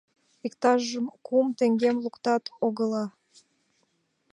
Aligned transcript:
Иктаж 0.45 0.83
кум 1.25 1.47
теҥгем 1.57 1.95
луктат-огыла. 2.03 3.05